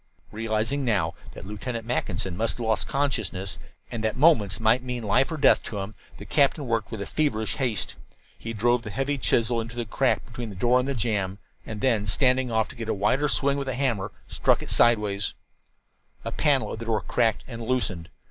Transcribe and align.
Realizing 0.31 0.83
now 0.83 1.13
that 1.33 1.45
Lieutenant 1.45 1.85
Mackinson 1.85 2.35
must 2.35 2.57
have 2.57 2.65
lost 2.65 2.87
consciousness, 2.87 3.59
and 3.91 4.03
that 4.03 4.17
moments 4.17 4.59
might 4.59 4.81
mean 4.81 5.03
life 5.03 5.31
or 5.31 5.37
death 5.37 5.61
to 5.65 5.77
him, 5.77 5.93
the 6.17 6.25
captain 6.25 6.65
worked 6.65 6.89
with 6.89 7.07
feverish 7.07 7.57
haste. 7.57 7.93
He 8.35 8.51
drove 8.51 8.81
the 8.81 8.89
heavy 8.89 9.19
chisel 9.19 9.61
into 9.61 9.75
the 9.75 9.85
crack 9.85 10.25
between 10.25 10.49
the 10.49 10.55
door 10.55 10.79
and 10.79 10.87
the 10.87 10.95
jam, 10.95 11.37
and 11.67 11.81
then, 11.81 12.07
standing 12.07 12.51
off 12.51 12.67
to 12.69 12.75
get 12.75 12.89
a 12.89 12.95
wider 12.95 13.29
swing 13.29 13.57
with 13.59 13.67
the 13.67 13.75
hammer, 13.75 14.11
struck 14.27 14.63
it 14.63 14.71
sidewise. 14.71 15.35
A 16.25 16.31
panel 16.31 16.73
of 16.73 16.79
the 16.79 16.85
door 16.85 17.01
cracked 17.01 17.43
and 17.47 17.61
loosened. 17.61 18.09